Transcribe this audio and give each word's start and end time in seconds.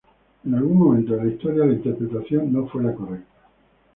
En 0.45 0.55
algún 0.55 0.79
momento 0.79 1.13
de 1.15 1.23
la 1.25 1.31
historia, 1.31 1.63
la 1.63 1.73
interpretación 1.73 2.51
no 2.51 2.67
fue 2.67 2.81
la 2.83 2.95
correcta. 2.95 3.39